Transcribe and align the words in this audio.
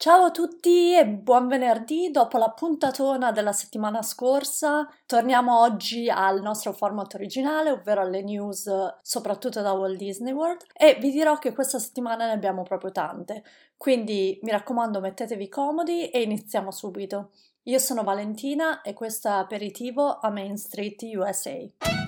Ciao 0.00 0.26
a 0.26 0.30
tutti 0.30 0.94
e 0.94 1.04
buon 1.08 1.48
venerdì. 1.48 2.12
Dopo 2.12 2.38
la 2.38 2.50
puntatona 2.50 3.32
della 3.32 3.50
settimana 3.50 4.00
scorsa, 4.00 4.88
torniamo 5.06 5.58
oggi 5.58 6.08
al 6.08 6.40
nostro 6.40 6.72
format 6.72 7.14
originale, 7.14 7.72
ovvero 7.72 8.02
alle 8.02 8.22
news 8.22 8.70
soprattutto 9.02 9.60
da 9.60 9.72
Walt 9.72 9.96
Disney 9.96 10.32
World 10.32 10.66
e 10.72 10.98
vi 11.00 11.10
dirò 11.10 11.36
che 11.38 11.52
questa 11.52 11.80
settimana 11.80 12.26
ne 12.26 12.32
abbiamo 12.32 12.62
proprio 12.62 12.92
tante. 12.92 13.42
Quindi 13.76 14.38
mi 14.42 14.52
raccomando, 14.52 15.00
mettetevi 15.00 15.48
comodi 15.48 16.08
e 16.10 16.22
iniziamo 16.22 16.70
subito. 16.70 17.32
Io 17.64 17.80
sono 17.80 18.04
Valentina 18.04 18.82
e 18.82 18.94
questo 18.94 19.26
è 19.26 19.32
Aperitivo 19.32 20.20
a 20.20 20.30
Main 20.30 20.56
Street 20.58 21.02
USA. 21.16 22.07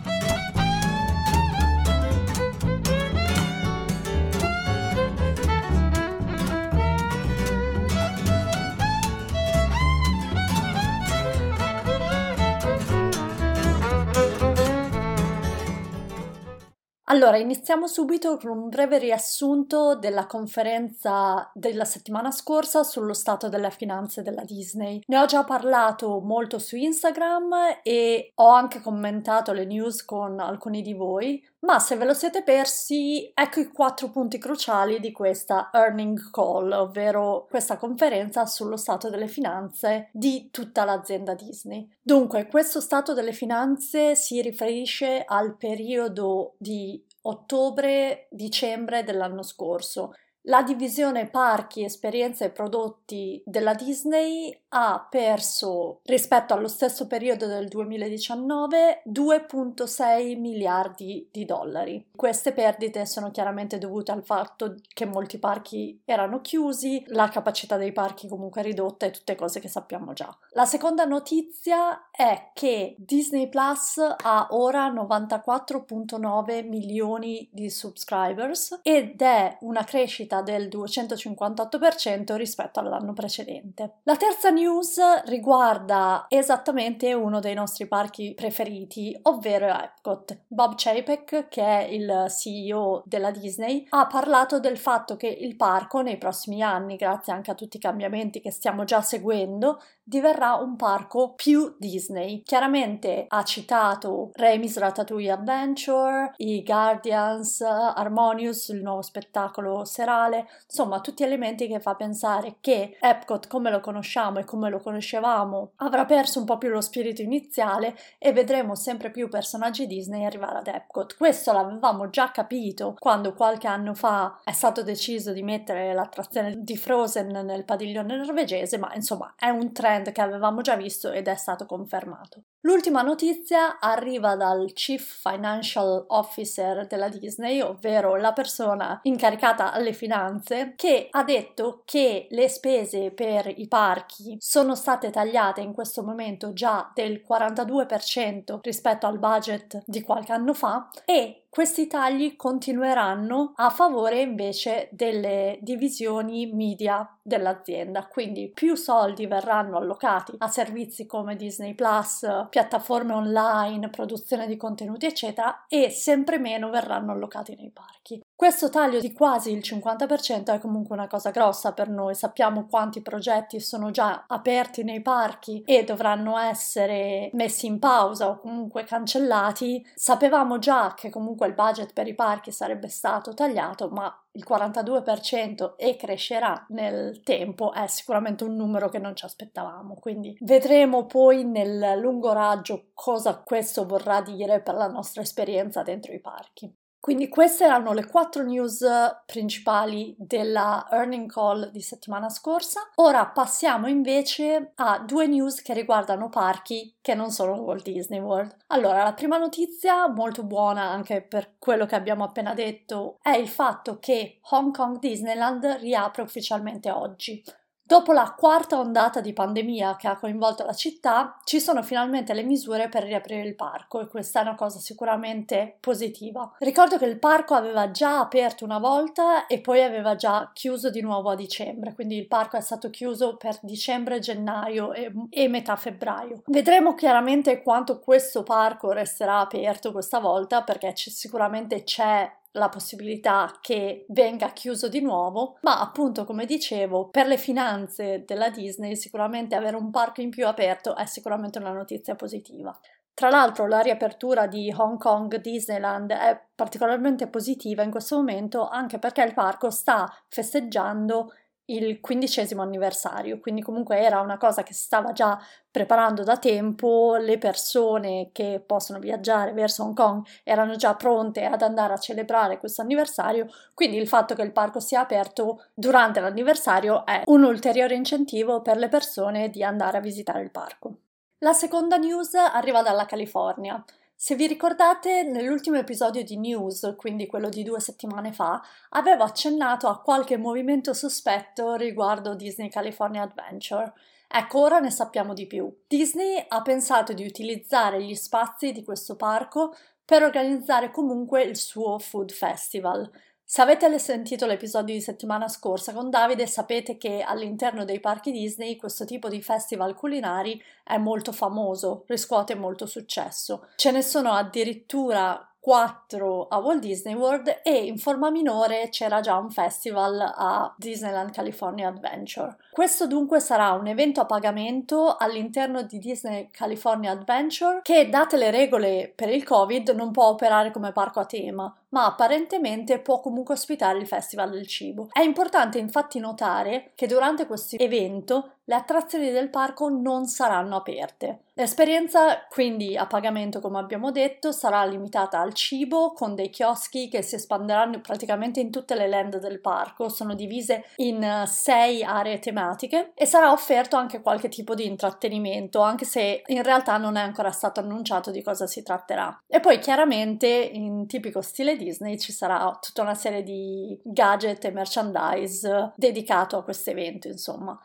Allora, 17.10 17.38
iniziamo 17.38 17.88
subito 17.88 18.36
con 18.36 18.56
un 18.56 18.68
breve 18.68 18.98
riassunto 18.98 19.96
della 19.96 20.26
conferenza 20.26 21.50
della 21.54 21.84
settimana 21.84 22.30
scorsa 22.30 22.84
sullo 22.84 23.14
stato 23.14 23.48
delle 23.48 23.72
finanze 23.72 24.22
della 24.22 24.44
Disney. 24.44 25.02
Ne 25.08 25.18
ho 25.18 25.26
già 25.26 25.42
parlato 25.42 26.20
molto 26.20 26.60
su 26.60 26.76
Instagram 26.76 27.80
e 27.82 28.30
ho 28.32 28.50
anche 28.50 28.80
commentato 28.80 29.52
le 29.52 29.64
news 29.64 30.04
con 30.04 30.38
alcuni 30.38 30.82
di 30.82 30.94
voi, 30.94 31.44
ma 31.60 31.78
se 31.78 31.96
ve 31.96 32.04
lo 32.04 32.14
siete 32.14 32.42
persi, 32.42 33.30
ecco 33.34 33.60
i 33.60 33.68
quattro 33.68 34.10
punti 34.10 34.38
cruciali 34.38 34.98
di 35.00 35.12
questa 35.12 35.70
earning 35.72 36.30
call, 36.30 36.72
ovvero 36.72 37.46
questa 37.50 37.76
conferenza 37.76 38.46
sullo 38.46 38.76
stato 38.76 39.10
delle 39.10 39.28
finanze 39.28 40.08
di 40.12 40.48
tutta 40.50 40.84
l'azienda 40.84 41.34
Disney. 41.34 41.88
Dunque, 42.00 42.46
questo 42.46 42.80
stato 42.80 43.12
delle 43.12 43.32
finanze 43.32 44.14
si 44.14 44.40
riferisce 44.40 45.22
al 45.26 45.56
periodo 45.56 46.54
di 46.58 47.04
ottobre-dicembre 47.22 49.04
dell'anno 49.04 49.42
scorso. 49.42 50.12
La 50.44 50.62
divisione 50.62 51.28
parchi, 51.28 51.84
esperienze 51.84 52.46
e 52.46 52.50
prodotti 52.50 53.42
della 53.44 53.74
Disney 53.74 54.58
ha 54.70 55.06
perso 55.10 56.00
rispetto 56.04 56.54
allo 56.54 56.68
stesso 56.68 57.06
periodo 57.06 57.46
del 57.46 57.68
2019 57.68 59.02
2.6 59.06 60.38
miliardi 60.38 61.28
di 61.30 61.44
dollari. 61.44 62.06
Queste 62.16 62.52
perdite 62.52 63.04
sono 63.04 63.30
chiaramente 63.30 63.76
dovute 63.76 64.12
al 64.12 64.24
fatto 64.24 64.76
che 64.94 65.04
molti 65.04 65.38
parchi 65.38 66.00
erano 66.06 66.40
chiusi, 66.40 67.04
la 67.08 67.28
capacità 67.28 67.76
dei 67.76 67.92
parchi 67.92 68.26
comunque 68.26 68.62
ridotta 68.62 69.04
e 69.04 69.10
tutte 69.10 69.34
cose 69.34 69.60
che 69.60 69.68
sappiamo 69.68 70.14
già. 70.14 70.34
La 70.52 70.64
seconda 70.64 71.04
notizia 71.04 72.10
è 72.10 72.50
che 72.54 72.94
Disney 72.96 73.48
Plus 73.48 73.98
ha 73.98 74.48
ora 74.50 74.88
94.9 74.90 76.66
milioni 76.66 77.46
di 77.52 77.68
subscribers 77.68 78.80
ed 78.82 79.20
è 79.20 79.58
una 79.60 79.84
crescita 79.84 80.29
del 80.40 80.68
258% 80.68 82.36
rispetto 82.36 82.78
all'anno 82.78 83.12
precedente. 83.12 83.94
La 84.04 84.16
terza 84.16 84.50
news 84.50 85.00
riguarda 85.24 86.26
esattamente 86.28 87.12
uno 87.12 87.40
dei 87.40 87.54
nostri 87.54 87.88
parchi 87.88 88.34
preferiti, 88.34 89.18
ovvero 89.22 89.66
Epcot. 89.66 90.42
Bob 90.46 90.74
Chapek, 90.76 91.48
che 91.48 91.62
è 91.62 91.82
il 91.90 92.26
CEO 92.28 93.02
della 93.04 93.32
Disney, 93.32 93.84
ha 93.90 94.06
parlato 94.06 94.60
del 94.60 94.78
fatto 94.78 95.16
che 95.16 95.26
il 95.26 95.56
parco 95.56 96.00
nei 96.00 96.18
prossimi 96.18 96.62
anni, 96.62 96.94
grazie 96.94 97.32
anche 97.32 97.50
a 97.50 97.54
tutti 97.54 97.78
i 97.78 97.80
cambiamenti 97.80 98.40
che 98.40 98.52
stiamo 98.52 98.84
già 98.84 99.02
seguendo, 99.02 99.80
diverrà 100.10 100.54
un 100.54 100.74
parco 100.74 101.34
più 101.34 101.76
Disney. 101.78 102.42
Chiaramente 102.42 103.26
ha 103.28 103.44
citato 103.44 104.30
Remy's 104.32 104.76
Ratatouille 104.76 105.30
Adventure, 105.30 106.32
i 106.38 106.64
Guardians, 106.64 107.60
Harmonious, 107.60 108.68
il 108.70 108.82
nuovo 108.82 109.02
spettacolo 109.02 109.84
serale, 109.84 110.48
insomma 110.64 111.00
tutti 111.00 111.22
elementi 111.22 111.68
che 111.68 111.78
fa 111.78 111.94
pensare 111.94 112.56
che 112.60 112.96
Epcot 113.00 113.46
come 113.46 113.70
lo 113.70 113.78
conosciamo 113.78 114.40
e 114.40 114.44
come 114.44 114.68
lo 114.68 114.80
conoscevamo 114.80 115.74
avrà 115.76 116.04
perso 116.04 116.40
un 116.40 116.44
po' 116.44 116.58
più 116.58 116.70
lo 116.70 116.80
spirito 116.80 117.22
iniziale 117.22 117.96
e 118.18 118.32
vedremo 118.32 118.74
sempre 118.74 119.12
più 119.12 119.28
personaggi 119.28 119.86
Disney 119.86 120.24
arrivare 120.24 120.58
ad 120.58 120.66
Epcot. 120.66 121.16
Questo 121.16 121.52
l'avevamo 121.52 122.10
già 122.10 122.32
capito 122.32 122.96
quando 122.98 123.32
qualche 123.32 123.68
anno 123.68 123.94
fa 123.94 124.40
è 124.42 124.50
stato 124.50 124.82
deciso 124.82 125.32
di 125.32 125.44
mettere 125.44 125.94
l'attrazione 125.94 126.56
di 126.58 126.76
Frozen 126.76 127.28
nel 127.28 127.64
padiglione 127.64 128.16
norvegese, 128.16 128.76
ma 128.76 128.92
insomma 128.94 129.34
è 129.38 129.50
un 129.50 129.72
trend 129.72 129.98
che 130.08 130.22
avevamo 130.22 130.62
già 130.62 130.76
visto 130.76 131.12
ed 131.12 131.28
è 131.28 131.34
stato 131.36 131.66
confermato. 131.66 132.44
L'ultima 132.62 133.00
notizia 133.00 133.78
arriva 133.78 134.36
dal 134.36 134.74
Chief 134.74 135.02
Financial 135.02 136.04
Officer 136.08 136.86
della 136.86 137.08
Disney, 137.08 137.60
ovvero 137.60 138.16
la 138.16 138.34
persona 138.34 139.00
incaricata 139.04 139.72
alle 139.72 139.94
finanze, 139.94 140.74
che 140.76 141.08
ha 141.10 141.24
detto 141.24 141.80
che 141.86 142.26
le 142.28 142.48
spese 142.50 143.12
per 143.12 143.50
i 143.56 143.66
parchi 143.66 144.36
sono 144.38 144.74
state 144.74 145.08
tagliate 145.08 145.62
in 145.62 145.72
questo 145.72 146.02
momento 146.02 146.52
già 146.52 146.90
del 146.94 147.24
42% 147.26 148.58
rispetto 148.60 149.06
al 149.06 149.18
budget 149.18 149.82
di 149.86 150.02
qualche 150.02 150.32
anno 150.32 150.52
fa 150.52 150.90
e 151.06 151.46
questi 151.50 151.88
tagli 151.88 152.36
continueranno 152.36 153.54
a 153.56 153.70
favore 153.70 154.20
invece 154.20 154.88
delle 154.92 155.58
divisioni 155.60 156.46
media 156.46 157.12
dell'azienda, 157.20 158.06
quindi 158.06 158.52
più 158.54 158.76
soldi 158.76 159.26
verranno 159.26 159.76
allocati 159.76 160.32
a 160.38 160.46
servizi 160.46 161.06
come 161.06 161.34
Disney 161.34 161.74
Plus, 161.74 162.48
piattaforme 162.50 163.14
online, 163.14 163.88
produzione 163.88 164.46
di 164.46 164.56
contenuti, 164.56 165.06
eccetera, 165.06 165.64
e 165.68 165.88
sempre 165.88 166.38
meno 166.38 166.68
verranno 166.68 167.12
allocati 167.12 167.54
nei 167.54 167.70
parchi. 167.70 168.20
Questo 168.34 168.70
taglio 168.70 169.00
di 169.00 169.12
quasi 169.12 169.52
il 169.52 169.62
50% 169.62 170.52
è 170.52 170.58
comunque 170.58 170.96
una 170.96 171.06
cosa 171.06 171.30
grossa 171.30 171.72
per 171.72 171.88
noi, 171.88 172.14
sappiamo 172.14 172.66
quanti 172.66 173.00
progetti 173.02 173.60
sono 173.60 173.90
già 173.90 174.24
aperti 174.26 174.82
nei 174.82 175.00
parchi 175.00 175.62
e 175.64 175.84
dovranno 175.84 176.38
essere 176.38 177.30
messi 177.34 177.66
in 177.66 177.78
pausa 177.78 178.28
o 178.28 178.38
comunque 178.38 178.84
cancellati. 178.84 179.86
Sapevamo 179.94 180.58
già 180.58 180.94
che 180.94 181.10
comunque 181.10 181.46
il 181.46 181.54
budget 181.54 181.92
per 181.92 182.08
i 182.08 182.14
parchi 182.14 182.50
sarebbe 182.50 182.88
stato 182.88 183.32
tagliato, 183.34 183.88
ma 183.90 184.12
il 184.32 184.44
42% 184.48 185.74
e 185.76 185.96
crescerà 185.96 186.64
nel 186.68 187.22
tempo 187.22 187.72
è 187.72 187.86
sicuramente 187.88 188.44
un 188.44 188.54
numero 188.54 188.88
che 188.88 188.98
non 188.98 189.16
ci 189.16 189.24
aspettavamo. 189.24 189.94
Quindi 189.94 190.36
vedremo 190.40 191.06
poi 191.06 191.44
nel 191.44 191.98
lungo 191.98 192.32
raggio 192.32 192.90
cosa 192.94 193.40
questo 193.40 193.86
vorrà 193.86 194.22
dire 194.22 194.60
per 194.60 194.74
la 194.74 194.86
nostra 194.86 195.22
esperienza 195.22 195.82
dentro 195.82 196.12
i 196.12 196.20
parchi. 196.20 196.72
Quindi 197.00 197.28
queste 197.28 197.64
erano 197.64 197.94
le 197.94 198.06
quattro 198.06 198.42
news 198.42 198.84
principali 199.24 200.14
della 200.18 200.86
earning 200.90 201.32
call 201.32 201.70
di 201.70 201.80
settimana 201.80 202.28
scorsa. 202.28 202.90
Ora 202.96 203.26
passiamo 203.26 203.88
invece 203.88 204.72
a 204.74 204.98
due 204.98 205.26
news 205.26 205.62
che 205.62 205.72
riguardano 205.72 206.28
parchi 206.28 206.98
che 207.00 207.14
non 207.14 207.30
sono 207.30 207.54
Walt 207.54 207.84
Disney 207.84 208.20
World. 208.20 208.54
Allora, 208.66 209.02
la 209.02 209.14
prima 209.14 209.38
notizia, 209.38 210.08
molto 210.08 210.42
buona 210.42 210.90
anche 210.90 211.22
per 211.22 211.54
quello 211.58 211.86
che 211.86 211.94
abbiamo 211.94 212.22
appena 212.22 212.52
detto, 212.52 213.18
è 213.22 213.30
il 213.30 213.48
fatto 213.48 213.98
che 213.98 214.38
Hong 214.50 214.74
Kong 214.74 214.98
Disneyland 214.98 215.64
riapre 215.80 216.20
ufficialmente 216.20 216.90
oggi. 216.90 217.42
Dopo 217.90 218.12
la 218.12 218.36
quarta 218.38 218.78
ondata 218.78 219.20
di 219.20 219.32
pandemia 219.32 219.96
che 219.96 220.06
ha 220.06 220.16
coinvolto 220.16 220.64
la 220.64 220.74
città, 220.74 221.40
ci 221.42 221.58
sono 221.58 221.82
finalmente 221.82 222.32
le 222.34 222.44
misure 222.44 222.88
per 222.88 223.02
riaprire 223.02 223.42
il 223.42 223.56
parco 223.56 223.98
e 223.98 224.06
questa 224.06 224.38
è 224.38 224.42
una 224.42 224.54
cosa 224.54 224.78
sicuramente 224.78 225.76
positiva. 225.80 226.54
Ricordo 226.60 226.98
che 226.98 227.06
il 227.06 227.18
parco 227.18 227.54
aveva 227.54 227.90
già 227.90 228.20
aperto 228.20 228.64
una 228.64 228.78
volta 228.78 229.48
e 229.48 229.60
poi 229.60 229.82
aveva 229.82 230.14
già 230.14 230.52
chiuso 230.54 230.88
di 230.88 231.00
nuovo 231.00 231.30
a 231.30 231.34
dicembre, 231.34 231.92
quindi 231.92 232.16
il 232.16 232.28
parco 232.28 232.56
è 232.56 232.60
stato 232.60 232.90
chiuso 232.90 233.36
per 233.36 233.58
dicembre, 233.60 234.20
gennaio 234.20 234.92
e, 234.92 235.12
e 235.28 235.48
metà 235.48 235.74
febbraio. 235.74 236.42
Vedremo 236.46 236.94
chiaramente 236.94 237.60
quanto 237.60 237.98
questo 237.98 238.44
parco 238.44 238.92
resterà 238.92 239.40
aperto 239.40 239.90
questa 239.90 240.20
volta 240.20 240.62
perché 240.62 240.92
c- 240.92 241.10
sicuramente 241.10 241.82
c'è 241.82 242.38
la 242.52 242.68
possibilità 242.68 243.58
che 243.60 244.06
venga 244.08 244.52
chiuso 244.52 244.88
di 244.88 245.00
nuovo, 245.00 245.58
ma 245.62 245.80
appunto 245.80 246.24
come 246.24 246.46
dicevo, 246.46 247.08
per 247.08 247.26
le 247.26 247.36
finanze 247.36 248.24
della 248.26 248.50
Disney 248.50 248.96
sicuramente 248.96 249.54
avere 249.54 249.76
un 249.76 249.90
parco 249.90 250.20
in 250.20 250.30
più 250.30 250.46
aperto 250.46 250.96
è 250.96 251.06
sicuramente 251.06 251.58
una 251.58 251.72
notizia 251.72 252.14
positiva. 252.14 252.78
Tra 253.12 253.28
l'altro 253.28 253.66
la 253.66 253.80
riapertura 253.80 254.46
di 254.46 254.72
Hong 254.74 254.98
Kong 254.98 255.36
Disneyland 255.36 256.10
è 256.10 256.40
particolarmente 256.54 257.26
positiva 257.28 257.82
in 257.82 257.90
questo 257.90 258.16
momento 258.16 258.66
anche 258.66 258.98
perché 258.98 259.22
il 259.22 259.34
parco 259.34 259.68
sta 259.68 260.10
festeggiando 260.28 261.34
il 261.74 262.00
quindicesimo 262.00 262.62
anniversario, 262.62 263.38
quindi 263.40 263.62
comunque 263.62 263.98
era 263.98 264.20
una 264.20 264.36
cosa 264.36 264.62
che 264.62 264.72
si 264.72 264.84
stava 264.84 265.12
già 265.12 265.40
preparando 265.70 266.24
da 266.24 266.36
tempo, 266.36 267.16
le 267.16 267.38
persone 267.38 268.30
che 268.32 268.62
possono 268.64 268.98
viaggiare 268.98 269.52
verso 269.52 269.84
Hong 269.84 269.94
Kong 269.94 270.26
erano 270.42 270.76
già 270.76 270.94
pronte 270.94 271.44
ad 271.44 271.62
andare 271.62 271.92
a 271.92 271.98
celebrare 271.98 272.58
questo 272.58 272.82
anniversario, 272.82 273.46
quindi 273.74 273.96
il 273.96 274.08
fatto 274.08 274.34
che 274.34 274.42
il 274.42 274.52
parco 274.52 274.80
sia 274.80 275.00
aperto 275.00 275.66
durante 275.74 276.20
l'anniversario 276.20 277.06
è 277.06 277.22
un 277.26 277.44
ulteriore 277.44 277.94
incentivo 277.94 278.62
per 278.62 278.76
le 278.76 278.88
persone 278.88 279.48
di 279.48 279.62
andare 279.62 279.98
a 279.98 280.00
visitare 280.00 280.42
il 280.42 280.50
parco. 280.50 280.94
La 281.38 281.52
seconda 281.52 281.96
news 281.96 282.34
arriva 282.34 282.82
dalla 282.82 283.06
California. 283.06 283.82
Se 284.22 284.34
vi 284.34 284.46
ricordate, 284.46 285.22
nell'ultimo 285.22 285.78
episodio 285.78 286.22
di 286.22 286.36
News, 286.36 286.92
quindi 286.98 287.26
quello 287.26 287.48
di 287.48 287.62
due 287.62 287.80
settimane 287.80 288.32
fa, 288.32 288.62
avevo 288.90 289.24
accennato 289.24 289.88
a 289.88 289.98
qualche 290.02 290.36
movimento 290.36 290.92
sospetto 290.92 291.74
riguardo 291.74 292.34
Disney 292.34 292.68
California 292.68 293.22
Adventure. 293.22 293.94
Ecco, 294.28 294.60
ora 294.60 294.78
ne 294.78 294.90
sappiamo 294.90 295.32
di 295.32 295.46
più. 295.46 295.74
Disney 295.86 296.44
ha 296.48 296.60
pensato 296.60 297.14
di 297.14 297.24
utilizzare 297.24 298.02
gli 298.02 298.14
spazi 298.14 298.72
di 298.72 298.84
questo 298.84 299.16
parco 299.16 299.74
per 300.04 300.22
organizzare 300.22 300.90
comunque 300.90 301.42
il 301.42 301.56
suo 301.56 301.98
Food 301.98 302.30
Festival. 302.30 303.10
Se 303.52 303.60
avete 303.62 303.98
sentito 303.98 304.46
l'episodio 304.46 304.94
di 304.94 305.00
settimana 305.00 305.48
scorsa 305.48 305.92
con 305.92 306.08
Davide, 306.08 306.46
sapete 306.46 306.96
che 306.96 307.20
all'interno 307.20 307.84
dei 307.84 307.98
parchi 307.98 308.30
Disney 308.30 308.76
questo 308.76 309.04
tipo 309.04 309.28
di 309.28 309.42
festival 309.42 309.96
culinari 309.96 310.62
è 310.84 310.98
molto 310.98 311.32
famoso, 311.32 312.04
riscuote 312.06 312.54
molto 312.54 312.86
successo. 312.86 313.66
Ce 313.74 313.90
ne 313.90 314.02
sono 314.02 314.34
addirittura 314.34 315.50
4 315.58 316.46
a 316.46 316.58
Walt 316.58 316.78
Disney 316.78 317.14
World 317.14 317.62
e 317.64 317.84
in 317.86 317.98
forma 317.98 318.30
minore 318.30 318.88
c'era 318.88 319.20
già 319.20 319.36
un 319.36 319.50
festival 319.50 320.20
a 320.20 320.72
Disneyland 320.78 321.32
California 321.32 321.88
Adventure. 321.88 322.56
Questo 322.70 323.08
dunque 323.08 323.40
sarà 323.40 323.72
un 323.72 323.88
evento 323.88 324.20
a 324.20 324.26
pagamento 324.26 325.16
all'interno 325.16 325.82
di 325.82 325.98
Disney 325.98 326.50
California 326.52 327.10
Adventure 327.10 327.80
che, 327.82 328.08
date 328.08 328.36
le 328.36 328.52
regole 328.52 329.12
per 329.14 329.28
il 329.28 329.42
Covid, 329.42 329.90
non 329.90 330.12
può 330.12 330.28
operare 330.28 330.70
come 330.70 330.92
parco 330.92 331.18
a 331.18 331.26
tema, 331.26 331.74
ma 331.90 332.06
apparentemente 332.06 333.00
può 333.00 333.20
comunque 333.20 333.54
ospitare 333.54 333.98
il 333.98 334.06
Festival 334.06 334.50
del 334.50 334.66
Cibo. 334.66 335.08
È 335.12 335.20
importante 335.20 335.78
infatti 335.78 336.18
notare 336.18 336.92
che 336.94 337.06
durante 337.06 337.46
questo 337.46 337.76
evento 337.76 338.54
le 338.70 338.76
attrazioni 338.76 339.32
del 339.32 339.50
parco 339.50 339.88
non 339.88 340.26
saranno 340.26 340.76
aperte. 340.76 341.40
L'esperienza, 341.54 342.46
quindi 342.48 342.96
a 342.96 343.06
pagamento 343.06 343.60
come 343.60 343.78
abbiamo 343.80 344.12
detto, 344.12 344.52
sarà 344.52 344.84
limitata 344.84 345.40
al 345.40 345.52
cibo 345.52 346.12
con 346.12 346.36
dei 346.36 346.50
chioschi 346.50 347.08
che 347.08 347.20
si 347.20 347.34
espanderanno 347.34 348.00
praticamente 348.00 348.60
in 348.60 348.70
tutte 348.70 348.94
le 348.94 349.08
land 349.08 349.40
del 349.40 349.60
parco, 349.60 350.08
sono 350.08 350.34
divise 350.34 350.84
in 350.96 351.42
sei 351.46 352.04
aree 352.04 352.38
tematiche 352.38 353.10
e 353.14 353.26
sarà 353.26 353.50
offerto 353.50 353.96
anche 353.96 354.22
qualche 354.22 354.48
tipo 354.48 354.76
di 354.76 354.86
intrattenimento, 354.86 355.80
anche 355.80 356.04
se 356.04 356.42
in 356.46 356.62
realtà 356.62 356.96
non 356.96 357.16
è 357.16 357.20
ancora 357.20 357.50
stato 357.50 357.80
annunciato 357.80 358.30
di 358.30 358.42
cosa 358.42 358.68
si 358.68 358.84
tratterà. 358.84 359.42
E 359.48 359.58
poi 359.58 359.80
chiaramente 359.80 360.46
in 360.46 361.06
tipico 361.08 361.40
stile 361.42 361.76
Disney 361.82 362.18
ci 362.18 362.32
sarà 362.32 362.78
tutta 362.80 363.02
una 363.02 363.14
serie 363.14 363.42
di 363.42 363.98
gadget 364.02 364.64
e 364.64 364.70
merchandise 364.70 365.92
dedicato 365.96 366.56
a 366.56 366.62
questo 366.62 366.90
evento, 366.90 367.28
insomma. 367.28 367.78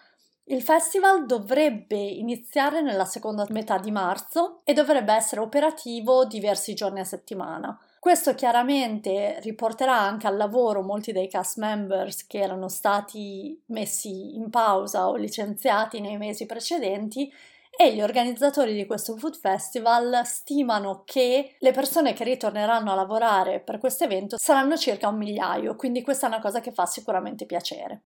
Il 0.47 0.61
festival 0.61 1.25
dovrebbe 1.25 1.97
iniziare 1.97 2.81
nella 2.81 3.05
seconda 3.05 3.47
metà 3.49 3.79
di 3.79 3.89
marzo 3.89 4.61
e 4.63 4.73
dovrebbe 4.73 5.13
essere 5.13 5.41
operativo 5.41 6.25
diversi 6.25 6.75
giorni 6.75 6.99
a 6.99 7.03
settimana. 7.03 7.79
Questo 7.99 8.35
chiaramente 8.35 9.39
riporterà 9.39 9.99
anche 9.99 10.27
al 10.27 10.37
lavoro 10.37 10.83
molti 10.83 11.11
dei 11.11 11.27
cast 11.27 11.57
members 11.57 12.27
che 12.27 12.37
erano 12.37 12.67
stati 12.67 13.59
messi 13.69 14.35
in 14.35 14.51
pausa 14.51 15.07
o 15.09 15.15
licenziati 15.15 15.99
nei 15.99 16.17
mesi 16.17 16.45
precedenti 16.45 17.33
e 17.77 17.93
gli 17.93 18.01
organizzatori 18.01 18.73
di 18.73 18.85
questo 18.85 19.17
food 19.17 19.35
festival 19.35 20.21
stimano 20.25 21.03
che 21.05 21.55
le 21.59 21.71
persone 21.71 22.13
che 22.13 22.23
ritorneranno 22.23 22.91
a 22.91 22.95
lavorare 22.95 23.59
per 23.59 23.79
questo 23.79 24.03
evento 24.03 24.37
saranno 24.37 24.77
circa 24.77 25.07
un 25.07 25.17
migliaio, 25.17 25.75
quindi 25.75 26.01
questa 26.01 26.27
è 26.27 26.29
una 26.29 26.41
cosa 26.41 26.59
che 26.59 26.71
fa 26.71 26.85
sicuramente 26.85 27.45
piacere. 27.45 28.03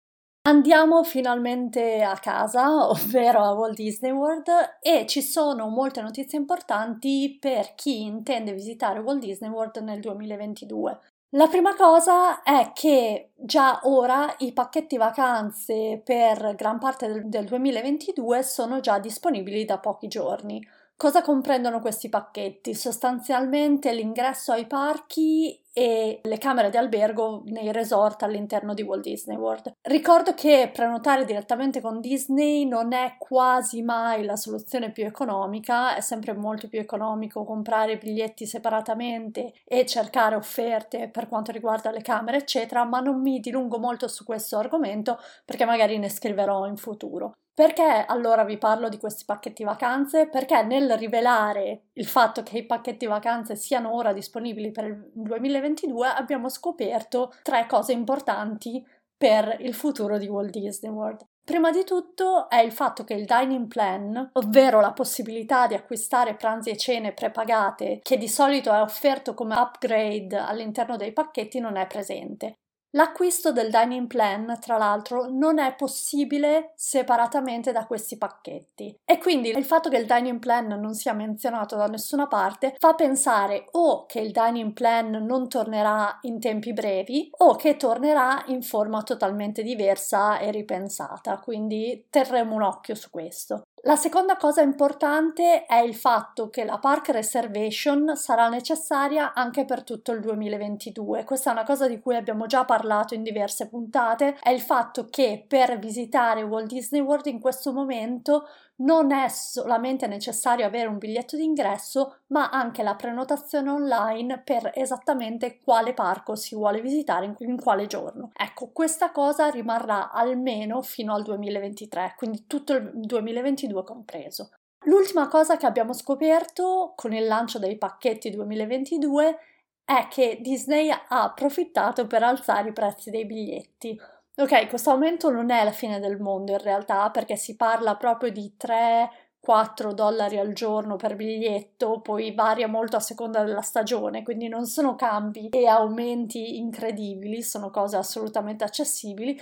Andiamo 0.48 1.04
finalmente 1.04 2.02
a 2.02 2.18
casa, 2.18 2.88
ovvero 2.88 3.44
a 3.44 3.52
Walt 3.52 3.76
Disney 3.76 4.12
World, 4.12 4.48
e 4.82 5.06
ci 5.06 5.22
sono 5.22 5.68
molte 5.68 6.02
notizie 6.02 6.40
importanti 6.40 7.38
per 7.38 7.76
chi 7.76 8.04
intende 8.04 8.54
visitare 8.54 9.00
Walt 9.00 9.20
Disney 9.20 9.50
World 9.50 9.76
nel 9.78 10.00
2022. 10.00 11.00
La 11.32 11.48
prima 11.48 11.76
cosa 11.76 12.42
è 12.42 12.72
che 12.74 13.32
già 13.36 13.82
ora 13.84 14.34
i 14.40 14.54
pacchetti 14.54 14.96
vacanze 14.96 16.02
per 16.04 16.56
gran 16.56 16.80
parte 16.80 17.08
del, 17.08 17.28
del 17.28 17.46
2022 17.46 18.44
sono 18.44 18.80
già 18.80 18.98
disponibili 18.98 19.66
da 19.66 19.78
pochi 19.78 20.08
giorni. 20.08 20.66
Cosa 21.00 21.22
comprendono 21.22 21.80
questi 21.80 22.10
pacchetti? 22.10 22.74
Sostanzialmente 22.74 23.94
l'ingresso 23.94 24.52
ai 24.52 24.66
parchi 24.66 25.64
e 25.72 26.20
le 26.24 26.38
camere 26.40 26.72
di 26.72 26.78
albergo 26.78 27.44
nei 27.46 27.72
resort 27.72 28.24
all'interno 28.24 28.74
di 28.74 28.82
Walt 28.82 29.04
Disney 29.04 29.38
World. 29.38 29.74
Ricordo 29.84 30.34
che 30.34 30.72
prenotare 30.74 31.24
direttamente 31.24 31.82
con 31.82 32.02
Disney 32.02 32.66
non 32.66 32.94
è 32.94 33.18
quasi 33.20 33.84
mai 33.84 34.26
la 34.26 34.36
soluzione 34.36 34.92
più 34.92 35.06
economica, 35.06 35.96
è 35.96 36.02
sempre 36.02 36.34
molto 36.34 36.68
più 36.68 36.80
economico 36.80 37.46
comprare 37.46 38.00
biglietti 38.00 38.48
separatamente 38.48 39.54
e 39.66 39.86
cercare 39.86 40.34
offerte 40.34 41.10
per 41.10 41.28
quanto 41.28 41.52
riguarda 41.52 41.92
le 41.92 42.02
camere, 42.02 42.38
eccetera, 42.38 42.86
ma 42.86 43.02
non 43.02 43.22
mi 43.22 43.40
dilungo 43.40 43.78
molto 43.78 44.08
su 44.08 44.26
questo 44.26 44.58
argomento 44.58 45.20
perché 45.46 45.64
magari 45.64 46.00
ne 46.00 46.10
scriverò 46.10 46.66
in 46.66 46.76
futuro. 46.76 47.36
Perché 47.58 48.06
allora 48.06 48.44
vi 48.44 48.60
parlo 48.60 48.88
di 48.88 49.00
questi 49.00 49.26
pacchetti 49.26 49.64
vacanze? 49.64 50.28
Perché 50.30 50.62
nel 50.62 50.96
rivelare 50.96 51.86
il 51.94 52.06
fatto 52.06 52.44
che 52.44 52.60
i 52.60 52.66
pacchetti 52.68 53.08
vacanze 53.08 53.56
siano 53.56 53.96
ora 53.96 54.14
disponibili 54.14 54.70
per 54.70 54.86
il 54.86 55.10
2022 55.12 56.08
abbiamo 56.08 56.50
scoperto 56.50 57.34
tre 57.42 57.66
cose 57.66 57.94
importanti 57.94 58.86
per 59.18 59.58
il 59.62 59.74
futuro 59.74 60.20
di 60.20 60.28
Walt 60.28 60.52
Disney 60.52 60.92
World. 60.92 61.26
Prima 61.44 61.72
di 61.72 61.84
tutto 61.84 62.48
è 62.48 62.60
il 62.60 62.72
fatto 62.72 63.04
che 63.04 63.16
il 63.16 63.26
dining 63.26 63.66
plan, 63.66 64.30
ovvero 64.34 64.80
la 64.80 64.94
possibilità 64.94 65.66
di 65.66 65.74
acquistare 65.74 66.36
pranzi 66.36 66.70
e 66.70 66.78
cene 66.78 67.12
prepagate, 67.12 68.02
che 68.04 68.18
di 68.18 68.28
solito 68.28 68.72
è 68.72 68.82
offerto 68.82 69.34
come 69.34 69.56
upgrade 69.58 70.38
all'interno 70.38 70.96
dei 70.96 71.12
pacchetti, 71.12 71.60
non 71.60 71.76
è 71.76 71.88
presente. 71.88 72.60
L'acquisto 72.98 73.52
del 73.52 73.70
dining 73.70 74.08
plan, 74.08 74.58
tra 74.60 74.76
l'altro, 74.78 75.28
non 75.30 75.60
è 75.60 75.76
possibile 75.76 76.72
separatamente 76.74 77.72
da 77.72 77.86
questi 77.86 78.18
pacchetti 78.18 79.02
e 79.06 79.20
quindi 79.20 79.50
il 79.50 79.66
fatto 79.66 79.88
che 79.88 79.98
il 79.98 80.08
dining 80.08 80.40
plan 80.40 80.66
non 80.66 80.96
sia 80.96 81.14
menzionato 81.14 81.76
da 81.76 81.86
nessuna 81.86 82.26
parte 82.26 82.74
fa 82.80 82.96
pensare 82.96 83.68
o 83.74 84.08
che 84.08 84.20
il 84.20 84.32
dining 84.32 84.74
plan 84.74 85.12
non 85.12 85.48
tornerà 85.48 86.18
in 86.22 86.40
tempi 86.40 86.74
brevi 86.74 87.30
o 87.38 87.56
che 87.56 87.78
tornerà 87.78 88.44
in 88.48 88.64
forma 88.64 89.04
totalmente 89.04 89.62
diversa 89.62 90.40
e 90.40 90.50
ripensata, 90.50 91.38
quindi 91.38 92.08
terremo 92.10 92.56
un 92.56 92.64
occhio 92.64 92.96
su 92.96 93.12
questo. 93.12 93.62
La 93.88 93.96
seconda 93.96 94.36
cosa 94.36 94.62
importante 94.62 95.66
è 95.66 95.78
il 95.78 95.96
fatto 95.96 96.50
che 96.50 96.66
la 96.66 96.78
Park 96.78 97.08
Reservation 97.08 98.18
sarà 98.18 98.50
necessaria 98.50 99.34
anche 99.34 99.64
per 99.64 99.86
tutto 99.86 100.12
il 100.12 100.20
2022. 100.20 101.24
Questa 101.24 101.52
è 101.52 101.54
una 101.54 101.64
cosa 101.64 101.88
di 101.88 101.98
cui 102.02 102.18
abbiamo 102.18 102.48
già 102.48 102.66
parlato 102.66 103.14
in 103.14 103.24
diverse 103.24 103.70
puntate, 103.70 104.36
è 104.42 104.50
il 104.50 104.60
fatto 104.60 105.08
che 105.10 105.46
per 105.48 105.80
visitare 105.80 106.44
Walt 106.44 106.68
Disney 106.68 107.00
World 107.00 107.28
in 107.28 107.40
questo 107.40 107.72
momento 107.72 108.50
non 108.78 109.12
è 109.12 109.28
solamente 109.30 110.08
necessario 110.08 110.66
avere 110.66 110.88
un 110.88 110.98
biglietto 110.98 111.36
d'ingresso, 111.36 112.20
ma 112.28 112.50
anche 112.50 112.84
la 112.84 112.96
prenotazione 112.96 113.70
online 113.70 114.42
per 114.44 114.72
esattamente 114.74 115.60
quale 115.64 115.94
parco 115.94 116.36
si 116.36 116.56
vuole 116.56 116.82
visitare 116.82 117.34
in, 117.40 117.58
quale 117.58 117.88
giorno. 117.88 118.32
Ecco, 118.34 118.70
questa 118.72 119.12
cosa 119.12 119.50
rimarrà 119.50 120.12
almeno 120.12 120.82
fino 120.82 121.14
al 121.14 121.24
2023, 121.24 122.16
quindi 122.18 122.46
tutto 122.46 122.74
il 122.74 122.92
2022 122.94 123.84
compreso. 123.84 124.52
L'ultima 124.86 125.28
cosa 125.28 125.58
che 125.58 125.66
abbiamo 125.66 125.94
scoperto 125.94 126.94
con 126.96 127.14
il 127.14 127.26
lancio 127.26 127.60
dei 127.60 127.78
pacchetti 127.78 128.30
2022 128.30 129.38
è 129.84 130.08
che 130.10 130.38
Disney 130.42 130.90
ha 130.90 131.06
approfittato 131.08 132.08
per 132.08 132.22
alzare 132.22 132.70
i 132.70 132.74
prezzi 132.74 133.10
dei 133.10 133.26
biglietti. 133.26 134.00
Ok, 134.40 134.68
questo 134.68 134.92
aumento 134.92 135.32
non 135.32 135.50
è 135.50 135.64
la 135.64 135.72
fine 135.72 136.00
del 136.00 136.20
mondo 136.20 136.52
in 136.52 136.60
realtà, 136.60 137.10
perché 137.10 137.36
si 137.36 137.56
parla 137.56 137.96
proprio 137.96 138.30
di 138.32 138.54
3-4 138.56 139.94
dollari 139.94 140.38
al 140.38 140.54
giorno 140.54 140.96
per 140.96 141.16
biglietto, 141.16 142.02
poi 142.02 142.36
varia 142.36 142.68
molto 142.68 142.98
a 142.98 143.00
seconda 143.00 143.44
della 143.44 143.62
stagione, 143.62 144.22
quindi 144.22 144.48
non 144.48 144.66
sono 144.68 144.94
cambi 144.96 145.50
e 145.50 145.66
aumenti 145.66 146.58
incredibili, 146.58 147.42
sono 147.42 147.72
cose 147.72 147.98
assolutamente 147.98 148.64
accessibili 148.64 149.40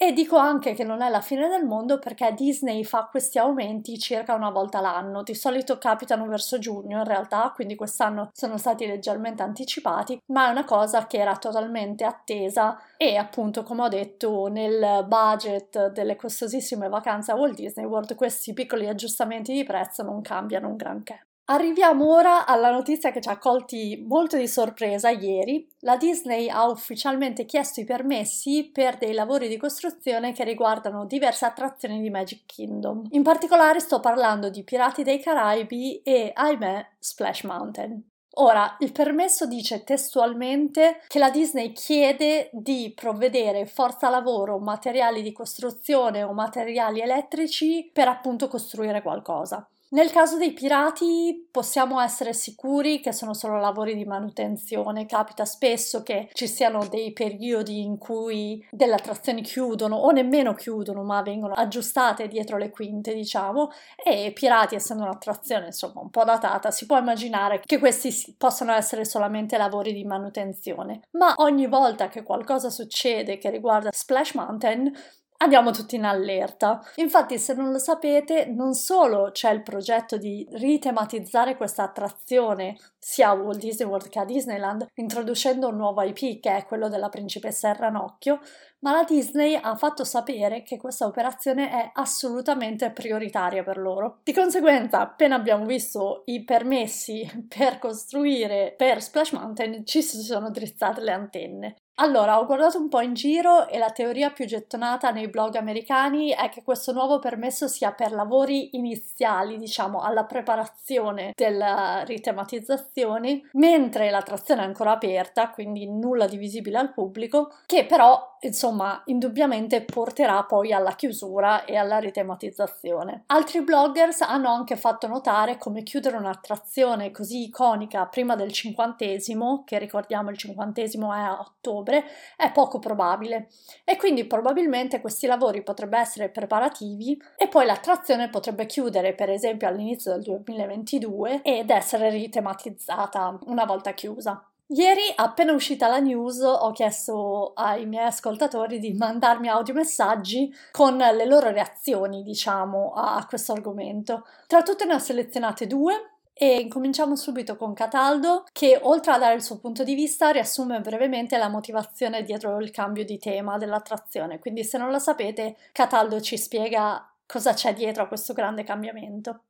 E 0.00 0.12
dico 0.12 0.36
anche 0.36 0.74
che 0.74 0.84
non 0.84 1.02
è 1.02 1.08
la 1.08 1.20
fine 1.20 1.48
del 1.48 1.64
mondo 1.64 1.98
perché 1.98 2.32
Disney 2.32 2.84
fa 2.84 3.08
questi 3.10 3.36
aumenti 3.36 3.98
circa 3.98 4.32
una 4.34 4.50
volta 4.50 4.80
l'anno. 4.80 5.24
Di 5.24 5.34
solito 5.34 5.76
capitano 5.76 6.24
verso 6.26 6.60
giugno 6.60 6.98
in 6.98 7.04
realtà, 7.04 7.50
quindi 7.52 7.74
quest'anno 7.74 8.30
sono 8.32 8.58
stati 8.58 8.86
leggermente 8.86 9.42
anticipati, 9.42 10.16
ma 10.26 10.46
è 10.46 10.50
una 10.52 10.64
cosa 10.64 11.08
che 11.08 11.18
era 11.18 11.36
totalmente 11.36 12.04
attesa 12.04 12.80
e 12.96 13.16
appunto, 13.16 13.64
come 13.64 13.82
ho 13.82 13.88
detto, 13.88 14.46
nel 14.46 15.04
budget 15.08 15.90
delle 15.90 16.14
costosissime 16.14 16.88
vacanze 16.88 17.32
a 17.32 17.34
Walt 17.34 17.56
Disney 17.56 17.84
World 17.84 18.14
questi 18.14 18.52
piccoli 18.52 18.86
aggiustamenti 18.86 19.52
di 19.52 19.64
prezzo 19.64 20.04
non 20.04 20.20
cambiano 20.22 20.68
un 20.68 20.76
granché. 20.76 21.27
Arriviamo 21.50 22.12
ora 22.12 22.44
alla 22.44 22.70
notizia 22.70 23.10
che 23.10 23.22
ci 23.22 23.28
ha 23.30 23.38
colti 23.38 24.04
molto 24.06 24.36
di 24.36 24.46
sorpresa 24.46 25.08
ieri. 25.08 25.66
La 25.80 25.96
Disney 25.96 26.50
ha 26.50 26.68
ufficialmente 26.68 27.46
chiesto 27.46 27.80
i 27.80 27.86
permessi 27.86 28.68
per 28.70 28.98
dei 28.98 29.14
lavori 29.14 29.48
di 29.48 29.56
costruzione 29.56 30.34
che 30.34 30.44
riguardano 30.44 31.06
diverse 31.06 31.46
attrazioni 31.46 32.02
di 32.02 32.10
Magic 32.10 32.44
Kingdom. 32.44 33.06
In 33.12 33.22
particolare 33.22 33.80
sto 33.80 33.98
parlando 33.98 34.50
di 34.50 34.62
Pirati 34.62 35.02
dei 35.02 35.20
Caraibi 35.20 36.02
e, 36.02 36.32
ahimè, 36.34 36.86
Splash 36.98 37.44
Mountain. 37.44 38.02
Ora, 38.40 38.76
il 38.80 38.92
permesso 38.92 39.46
dice 39.46 39.84
testualmente 39.84 41.00
che 41.08 41.18
la 41.18 41.30
Disney 41.30 41.72
chiede 41.72 42.50
di 42.52 42.92
provvedere 42.94 43.64
forza 43.64 44.10
lavoro, 44.10 44.58
materiali 44.58 45.22
di 45.22 45.32
costruzione 45.32 46.22
o 46.22 46.34
materiali 46.34 47.00
elettrici 47.00 47.88
per 47.90 48.06
appunto 48.06 48.48
costruire 48.48 49.00
qualcosa. 49.00 49.66
Nel 49.90 50.10
caso 50.10 50.36
dei 50.36 50.52
pirati 50.52 51.48
possiamo 51.50 51.98
essere 52.00 52.34
sicuri 52.34 53.00
che 53.00 53.12
sono 53.12 53.32
solo 53.32 53.58
lavori 53.58 53.94
di 53.94 54.04
manutenzione, 54.04 55.06
capita 55.06 55.46
spesso 55.46 56.02
che 56.02 56.28
ci 56.34 56.46
siano 56.46 56.86
dei 56.86 57.14
periodi 57.14 57.80
in 57.80 57.96
cui 57.96 58.66
delle 58.70 58.94
attrazioni 58.94 59.40
chiudono 59.40 59.96
o 59.96 60.10
nemmeno 60.10 60.52
chiudono 60.52 61.04
ma 61.04 61.22
vengono 61.22 61.54
aggiustate 61.54 62.28
dietro 62.28 62.58
le 62.58 62.68
quinte 62.68 63.14
diciamo. 63.14 63.70
E 63.96 64.32
pirati 64.34 64.74
essendo 64.74 65.04
un'attrazione 65.04 65.66
insomma 65.66 66.02
un 66.02 66.10
po' 66.10 66.24
datata 66.24 66.70
si 66.70 66.84
può 66.84 66.98
immaginare 66.98 67.62
che 67.64 67.78
questi 67.78 68.34
possano 68.36 68.72
essere 68.72 69.06
solamente 69.06 69.56
lavori 69.56 69.94
di 69.94 70.04
manutenzione. 70.04 71.00
Ma 71.12 71.32
ogni 71.36 71.66
volta 71.66 72.08
che 72.08 72.22
qualcosa 72.22 72.68
succede 72.68 73.38
che 73.38 73.48
riguarda 73.48 73.88
Splash 73.90 74.34
Mountain 74.34 74.92
andiamo 75.38 75.70
tutti 75.70 75.96
in 75.96 76.04
allerta. 76.04 76.82
Infatti, 76.96 77.38
se 77.38 77.54
non 77.54 77.70
lo 77.72 77.78
sapete, 77.78 78.46
non 78.46 78.74
solo 78.74 79.30
c'è 79.32 79.50
il 79.50 79.62
progetto 79.62 80.16
di 80.16 80.46
ritematizzare 80.52 81.56
questa 81.56 81.82
attrazione 81.82 82.76
sia 82.98 83.30
a 83.30 83.34
Walt 83.34 83.58
Disney 83.58 83.88
World 83.88 84.08
che 84.08 84.18
a 84.18 84.24
Disneyland, 84.24 84.86
introducendo 84.94 85.68
un 85.68 85.76
nuovo 85.76 86.02
IP 86.02 86.40
che 86.40 86.56
è 86.56 86.66
quello 86.66 86.88
della 86.88 87.08
principessa 87.08 87.72
ranocchio, 87.72 88.40
ma 88.80 88.92
la 88.92 89.04
Disney 89.04 89.58
ha 89.60 89.74
fatto 89.76 90.04
sapere 90.04 90.62
che 90.62 90.76
questa 90.76 91.06
operazione 91.06 91.70
è 91.70 91.90
assolutamente 91.94 92.90
prioritaria 92.90 93.62
per 93.62 93.78
loro. 93.78 94.20
Di 94.22 94.32
conseguenza, 94.32 95.00
appena 95.00 95.36
abbiamo 95.36 95.64
visto 95.64 96.22
i 96.26 96.44
permessi 96.44 97.46
per 97.48 97.78
costruire 97.78 98.74
per 98.76 99.02
Splash 99.02 99.32
Mountain, 99.32 99.84
ci 99.84 100.02
si 100.02 100.20
sono 100.20 100.50
drizzate 100.50 101.00
le 101.00 101.12
antenne. 101.12 101.76
Allora, 102.00 102.38
ho 102.38 102.46
guardato 102.46 102.78
un 102.78 102.88
po' 102.88 103.00
in 103.00 103.14
giro 103.14 103.66
e 103.66 103.76
la 103.76 103.90
teoria 103.90 104.30
più 104.30 104.44
gettonata 104.44 105.10
nei 105.10 105.28
blog 105.28 105.56
americani 105.56 106.30
è 106.30 106.48
che 106.48 106.62
questo 106.62 106.92
nuovo 106.92 107.18
permesso 107.18 107.66
sia 107.66 107.90
per 107.90 108.12
lavori 108.12 108.76
iniziali, 108.76 109.58
diciamo, 109.58 110.00
alla 110.00 110.24
preparazione 110.24 111.32
della 111.34 112.04
ritematizzazione, 112.04 113.48
mentre 113.54 114.10
l'attrazione 114.10 114.62
è 114.62 114.64
ancora 114.64 114.92
aperta, 114.92 115.50
quindi 115.50 115.90
nulla 115.90 116.28
di 116.28 116.36
visibile 116.36 116.78
al 116.78 116.92
pubblico, 116.92 117.52
che 117.66 117.84
però 117.84 118.36
insomma, 118.40 119.02
indubbiamente 119.06 119.82
porterà 119.82 120.44
poi 120.44 120.72
alla 120.72 120.92
chiusura 120.92 121.64
e 121.64 121.76
alla 121.76 121.98
ritematizzazione. 121.98 123.24
Altri 123.26 123.62
bloggers 123.62 124.20
hanno 124.20 124.50
anche 124.50 124.76
fatto 124.76 125.06
notare 125.06 125.58
come 125.58 125.82
chiudere 125.82 126.16
un'attrazione 126.16 127.10
così 127.10 127.44
iconica 127.44 128.06
prima 128.06 128.36
del 128.36 128.52
cinquantesimo, 128.52 129.64
che 129.64 129.78
ricordiamo 129.78 130.30
il 130.30 130.38
cinquantesimo 130.38 131.12
è 131.12 131.18
a 131.18 131.40
ottobre, 131.40 131.87
è 132.36 132.52
poco 132.52 132.78
probabile 132.78 133.48
e 133.84 133.96
quindi 133.96 134.26
probabilmente 134.26 135.00
questi 135.00 135.26
lavori 135.26 135.62
potrebbero 135.62 136.02
essere 136.02 136.28
preparativi 136.28 137.20
e 137.36 137.48
poi 137.48 137.66
l'attrazione 137.66 138.30
potrebbe 138.30 138.66
chiudere 138.66 139.14
per 139.14 139.30
esempio 139.30 139.68
all'inizio 139.68 140.12
del 140.12 140.22
2022 140.22 141.42
ed 141.42 141.70
essere 141.70 142.10
ritematizzata 142.10 143.38
una 143.46 143.64
volta 143.64 143.92
chiusa. 143.92 144.42
Ieri, 144.70 145.00
appena 145.16 145.52
uscita 145.54 145.88
la 145.88 145.98
news, 145.98 146.42
ho 146.42 146.70
chiesto 146.72 147.52
ai 147.54 147.86
miei 147.86 148.04
ascoltatori 148.04 148.78
di 148.78 148.92
mandarmi 148.92 149.48
audiomessaggi 149.48 150.54
con 150.72 150.98
le 150.98 151.24
loro 151.24 151.48
reazioni, 151.48 152.22
diciamo, 152.22 152.92
a 152.94 153.24
questo 153.26 153.52
argomento. 153.52 154.26
Tra 154.46 154.62
tutte 154.62 154.84
ne 154.84 154.92
ho 154.92 154.98
selezionate 154.98 155.66
due 155.66 156.17
e 156.40 156.60
incominciamo 156.60 157.16
subito 157.16 157.56
con 157.56 157.74
Cataldo, 157.74 158.44
che 158.52 158.78
oltre 158.80 159.10
a 159.10 159.18
dare 159.18 159.34
il 159.34 159.42
suo 159.42 159.58
punto 159.58 159.82
di 159.82 159.96
vista, 159.96 160.30
riassume 160.30 160.80
brevemente 160.80 161.36
la 161.36 161.48
motivazione 161.48 162.22
dietro 162.22 162.60
il 162.60 162.70
cambio 162.70 163.04
di 163.04 163.18
tema 163.18 163.58
dell'attrazione. 163.58 164.38
Quindi, 164.38 164.62
se 164.62 164.78
non 164.78 164.92
lo 164.92 165.00
sapete, 165.00 165.56
Cataldo 165.72 166.20
ci 166.20 166.38
spiega 166.38 167.12
cosa 167.26 167.54
c'è 167.54 167.74
dietro 167.74 168.04
a 168.04 168.06
questo 168.06 168.34
grande 168.34 168.62
cambiamento. 168.62 169.46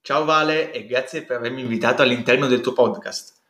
Ciao 0.00 0.24
Vale 0.24 0.72
e 0.72 0.86
grazie 0.86 1.22
per 1.22 1.36
avermi 1.36 1.60
invitato 1.60 2.02
all'interno 2.02 2.48
del 2.48 2.60
tuo 2.60 2.72
podcast. 2.72 3.40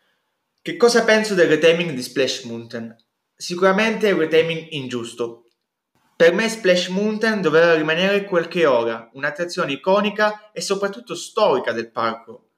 Che 0.61 0.77
cosa 0.77 1.05
penso 1.05 1.35
del 1.35 1.49
retaming 1.49 1.93
di 1.93 2.03
Splash 2.03 2.45
Mountain? 2.45 2.95
Sicuramente 3.35 4.09
è 4.09 4.13
un 4.13 4.21
retaming 4.21 4.67
ingiusto. 4.73 5.49
Per 6.15 6.35
me 6.35 6.49
Splash 6.51 6.89
Mountain 6.89 7.41
doveva 7.41 7.75
rimanere 7.75 8.25
qualche 8.25 8.67
ora, 8.67 9.09
un'attrazione 9.15 9.73
iconica 9.73 10.53
e 10.53 10.61
soprattutto 10.61 11.15
storica 11.15 11.73
del 11.73 11.91
parco. 11.91 12.51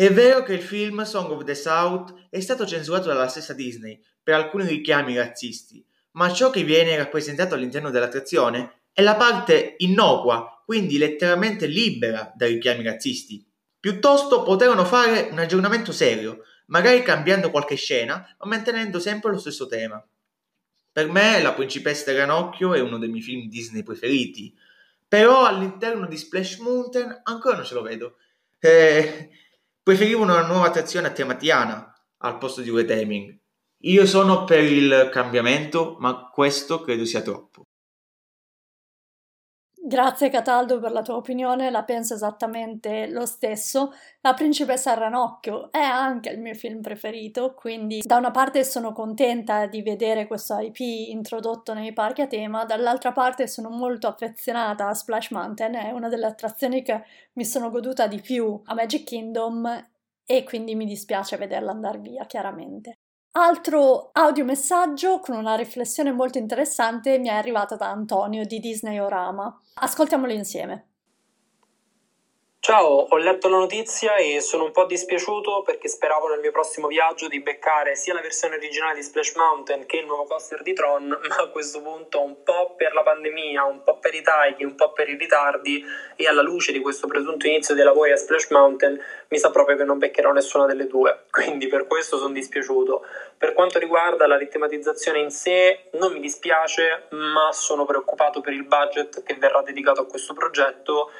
È 0.00 0.10
vero 0.10 0.42
che 0.42 0.54
il 0.54 0.62
film 0.62 1.02
Song 1.02 1.30
of 1.30 1.44
the 1.44 1.54
South 1.54 2.28
è 2.30 2.40
stato 2.40 2.64
censurato 2.64 3.08
dalla 3.08 3.28
stessa 3.28 3.52
Disney 3.52 4.02
per 4.22 4.32
alcuni 4.32 4.66
richiami 4.66 5.14
razzisti, 5.14 5.84
ma 6.12 6.32
ciò 6.32 6.48
che 6.48 6.64
viene 6.64 6.96
rappresentato 6.96 7.54
all'interno 7.54 7.90
dell'attrazione 7.90 8.84
è 8.94 9.02
la 9.02 9.16
parte 9.16 9.74
innocua, 9.76 10.62
quindi 10.64 10.96
letteralmente 10.96 11.66
libera 11.66 12.32
da 12.34 12.46
richiami 12.46 12.82
razzisti. 12.82 13.46
Piuttosto 13.78 14.42
potevano 14.42 14.86
fare 14.86 15.28
un 15.32 15.38
aggiornamento 15.38 15.92
serio, 15.92 16.44
magari 16.68 17.02
cambiando 17.02 17.50
qualche 17.50 17.74
scena, 17.74 18.26
ma 18.38 18.46
mantenendo 18.46 18.98
sempre 18.98 19.32
lo 19.32 19.38
stesso 19.38 19.66
tema. 19.66 20.02
Per 20.92 21.10
me 21.10 21.42
La 21.42 21.52
principessa 21.52 22.10
ranocchio 22.16 22.72
è 22.72 22.80
uno 22.80 22.96
dei 22.96 23.10
miei 23.10 23.22
film 23.22 23.50
Disney 23.50 23.82
preferiti, 23.82 24.56
però 25.06 25.44
all'interno 25.44 26.06
di 26.06 26.16
Splash 26.16 26.56
Mountain 26.56 27.20
ancora 27.24 27.56
non 27.56 27.66
ce 27.66 27.74
lo 27.74 27.82
vedo. 27.82 28.16
Eh, 28.58 29.28
preferivo 29.82 30.22
una 30.22 30.46
nuova 30.46 30.66
attrazione 30.66 31.08
a 31.08 31.12
tema 31.12 31.34
Tiana 31.34 31.92
al 32.18 32.38
posto 32.38 32.60
di 32.60 32.70
retaming. 32.70 33.38
Io 33.84 34.06
sono 34.06 34.44
per 34.44 34.62
il 34.62 35.08
cambiamento, 35.10 35.96
ma 36.00 36.28
questo 36.28 36.80
credo 36.82 37.04
sia 37.04 37.22
troppo. 37.22 37.64
Grazie 39.90 40.30
Cataldo 40.30 40.78
per 40.78 40.92
la 40.92 41.02
tua 41.02 41.16
opinione, 41.16 41.68
la 41.68 41.82
penso 41.82 42.14
esattamente 42.14 43.08
lo 43.08 43.26
stesso. 43.26 43.92
La 44.20 44.34
principessa 44.34 44.94
Ranocchio 44.94 45.72
è 45.72 45.80
anche 45.80 46.28
il 46.30 46.38
mio 46.38 46.54
film 46.54 46.80
preferito, 46.80 47.54
quindi 47.54 48.00
da 48.04 48.16
una 48.16 48.30
parte 48.30 48.62
sono 48.62 48.92
contenta 48.92 49.66
di 49.66 49.82
vedere 49.82 50.28
questo 50.28 50.56
IP 50.60 50.78
introdotto 50.78 51.74
nei 51.74 51.92
parchi 51.92 52.20
a 52.20 52.28
tema, 52.28 52.64
dall'altra 52.64 53.10
parte 53.10 53.48
sono 53.48 53.68
molto 53.68 54.06
affezionata 54.06 54.86
a 54.86 54.94
Splash 54.94 55.32
Mountain, 55.32 55.74
è 55.74 55.90
una 55.90 56.08
delle 56.08 56.26
attrazioni 56.26 56.82
che 56.82 57.02
mi 57.32 57.44
sono 57.44 57.68
goduta 57.68 58.06
di 58.06 58.20
più 58.20 58.60
a 58.66 58.74
Magic 58.74 59.02
Kingdom 59.02 59.88
e 60.24 60.44
quindi 60.44 60.76
mi 60.76 60.84
dispiace 60.84 61.36
vederla 61.36 61.72
andare 61.72 61.98
via, 61.98 62.26
chiaramente. 62.26 62.98
Altro 63.32 64.10
audiomessaggio 64.12 65.20
con 65.20 65.36
una 65.36 65.54
riflessione 65.54 66.10
molto 66.10 66.38
interessante 66.38 67.16
mi 67.18 67.28
è 67.28 67.32
arrivata 67.32 67.76
da 67.76 67.88
Antonio 67.88 68.44
di 68.44 68.58
Disney 68.58 68.98
Orama. 68.98 69.56
Ascoltiamolo 69.74 70.32
insieme. 70.32 70.89
Ciao, 72.62 73.06
ho 73.08 73.16
letto 73.16 73.48
la 73.48 73.56
notizia 73.56 74.16
e 74.16 74.42
sono 74.42 74.64
un 74.64 74.70
po' 74.70 74.84
dispiaciuto 74.84 75.62
perché 75.62 75.88
speravo 75.88 76.28
nel 76.28 76.40
mio 76.40 76.50
prossimo 76.50 76.88
viaggio 76.88 77.26
di 77.26 77.40
beccare 77.40 77.96
sia 77.96 78.12
la 78.12 78.20
versione 78.20 78.56
originale 78.56 78.96
di 78.96 79.02
Splash 79.02 79.34
Mountain 79.36 79.86
che 79.86 79.96
il 79.96 80.04
nuovo 80.04 80.26
coaster 80.26 80.60
di 80.60 80.74
Tron, 80.74 81.08
ma 81.26 81.36
a 81.36 81.48
questo 81.48 81.80
punto 81.80 82.22
un 82.22 82.42
po' 82.42 82.74
per 82.76 82.92
la 82.92 83.02
pandemia, 83.02 83.64
un 83.64 83.82
po' 83.82 83.98
per 83.98 84.12
i 84.12 84.20
tagli, 84.20 84.62
un 84.62 84.74
po' 84.74 84.92
per 84.92 85.08
i 85.08 85.16
ritardi 85.16 85.82
e 86.16 86.28
alla 86.28 86.42
luce 86.42 86.70
di 86.70 86.80
questo 86.80 87.06
presunto 87.06 87.46
inizio 87.46 87.74
dei 87.74 87.82
lavori 87.82 88.12
a 88.12 88.16
Splash 88.16 88.50
Mountain 88.50 89.00
mi 89.28 89.38
sa 89.38 89.50
proprio 89.50 89.78
che 89.78 89.84
non 89.84 89.96
beccherò 89.96 90.30
nessuna 90.30 90.66
delle 90.66 90.86
due, 90.86 91.24
quindi 91.32 91.66
per 91.66 91.86
questo 91.86 92.18
sono 92.18 92.34
dispiaciuto. 92.34 93.06
Per 93.38 93.54
quanto 93.54 93.78
riguarda 93.78 94.26
la 94.26 94.36
ritematizzazione 94.36 95.18
in 95.18 95.30
sé 95.30 95.88
non 95.92 96.12
mi 96.12 96.20
dispiace, 96.20 97.06
ma 97.12 97.52
sono 97.52 97.86
preoccupato 97.86 98.42
per 98.42 98.52
il 98.52 98.64
budget 98.64 99.22
che 99.22 99.34
verrà 99.36 99.62
dedicato 99.62 100.02
a 100.02 100.06
questo 100.06 100.34
progetto 100.34 101.10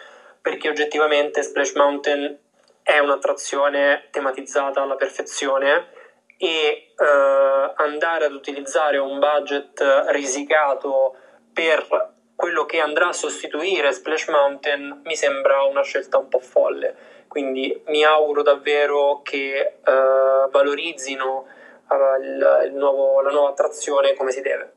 perché 0.40 0.68
oggettivamente 0.68 1.42
Splash 1.42 1.74
Mountain 1.74 2.38
è 2.82 2.98
un'attrazione 2.98 4.08
tematizzata 4.10 4.82
alla 4.82 4.96
perfezione 4.96 5.88
e 6.36 6.92
eh, 6.96 7.72
andare 7.76 8.24
ad 8.24 8.32
utilizzare 8.32 8.98
un 8.98 9.18
budget 9.18 9.82
risicato 10.08 11.14
per 11.52 11.86
quello 12.34 12.64
che 12.64 12.80
andrà 12.80 13.08
a 13.08 13.12
sostituire 13.12 13.92
Splash 13.92 14.28
Mountain 14.28 15.02
mi 15.04 15.14
sembra 15.14 15.62
una 15.64 15.82
scelta 15.82 16.16
un 16.16 16.28
po' 16.28 16.38
folle. 16.38 16.96
Quindi 17.28 17.82
mi 17.88 18.02
auguro 18.02 18.42
davvero 18.42 19.20
che 19.22 19.74
uh, 19.78 20.50
valorizzino 20.50 21.46
uh, 21.86 22.22
il, 22.22 22.62
il 22.68 22.74
nuovo, 22.74 23.20
la 23.20 23.30
nuova 23.30 23.50
attrazione 23.50 24.14
come 24.14 24.32
si 24.32 24.40
deve. 24.40 24.72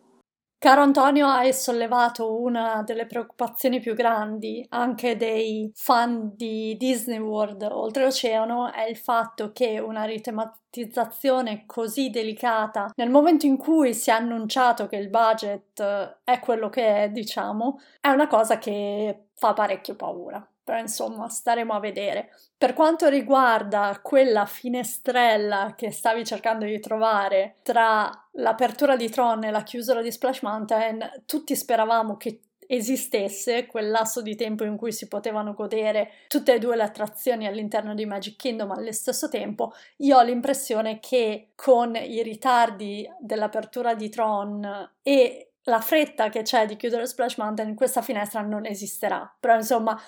Caro 0.63 0.81
Antonio, 0.81 1.27
hai 1.27 1.51
sollevato 1.51 2.39
una 2.39 2.83
delle 2.83 3.05
preoccupazioni 3.05 3.81
più 3.81 3.93
grandi 3.93 4.65
anche 4.69 5.17
dei 5.17 5.69
fan 5.75 6.31
di 6.37 6.77
Disney 6.77 7.17
World 7.17 7.63
oltreoceano, 7.63 8.71
è 8.71 8.83
il 8.83 8.95
fatto 8.95 9.51
che 9.51 9.79
una 9.79 10.05
ritematizzazione 10.05 11.65
così 11.65 12.09
delicata, 12.09 12.93
nel 12.95 13.09
momento 13.09 13.45
in 13.45 13.57
cui 13.57 13.93
si 13.93 14.09
è 14.09 14.13
annunciato 14.13 14.87
che 14.87 14.95
il 14.95 15.09
budget 15.09 16.21
è 16.23 16.39
quello 16.39 16.69
che 16.69 17.03
è, 17.03 17.09
diciamo, 17.09 17.81
è 17.99 18.07
una 18.07 18.27
cosa 18.27 18.57
che 18.57 19.31
fa 19.33 19.51
parecchio 19.51 19.97
paura 19.97 20.47
però 20.63 20.79
insomma 20.79 21.27
staremo 21.27 21.73
a 21.73 21.79
vedere. 21.79 22.29
Per 22.57 22.73
quanto 22.73 23.09
riguarda 23.09 23.99
quella 24.01 24.45
finestrella 24.45 25.73
che 25.75 25.91
stavi 25.91 26.23
cercando 26.25 26.65
di 26.65 26.79
trovare 26.79 27.57
tra 27.63 28.09
l'apertura 28.33 28.95
di 28.95 29.09
Tron 29.09 29.43
e 29.43 29.51
la 29.51 29.63
chiusura 29.63 30.01
di 30.01 30.11
Splash 30.11 30.41
Mountain, 30.41 31.23
tutti 31.25 31.55
speravamo 31.55 32.17
che 32.17 32.41
esistesse 32.67 33.65
quel 33.65 33.89
lasso 33.89 34.21
di 34.21 34.35
tempo 34.35 34.63
in 34.63 34.77
cui 34.77 34.91
si 34.91 35.07
potevano 35.07 35.53
godere 35.53 36.11
tutte 36.27 36.53
e 36.53 36.59
due 36.59 36.75
le 36.75 36.83
attrazioni 36.83 37.45
all'interno 37.45 37.93
di 37.93 38.05
Magic 38.05 38.37
Kingdom 38.37 38.71
allo 38.71 38.91
stesso 38.91 39.29
tempo, 39.29 39.73
io 39.97 40.17
ho 40.17 40.23
l'impressione 40.23 40.99
che 40.99 41.51
con 41.55 41.95
i 41.95 42.23
ritardi 42.23 43.07
dell'apertura 43.19 43.93
di 43.95 44.09
Tron 44.09 44.91
e 45.01 45.49
la 45.63 45.79
fretta 45.79 46.29
che 46.29 46.41
c'è 46.41 46.65
di 46.65 46.75
chiudere 46.75 47.05
Splash 47.05 47.37
Mountain, 47.37 47.75
questa 47.75 48.01
finestra 48.01 48.41
non 48.41 48.65
esisterà. 48.65 49.33
Però 49.39 49.55
insomma, 49.55 49.99